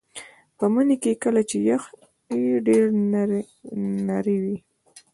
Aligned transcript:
په 0.57 0.65
مني 0.73 0.95
کې 1.03 1.13
کله 1.23 1.41
چې 1.49 1.57
یخ 1.69 1.83
ډیر 2.67 2.83
نری 4.07 4.37
وي 4.43 4.57